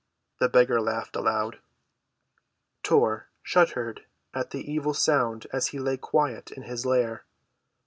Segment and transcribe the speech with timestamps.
[0.39, 1.59] The beggar laughed aloud.
[2.81, 7.23] Tor shuddered at the evil sound as he lay quiet in his lair.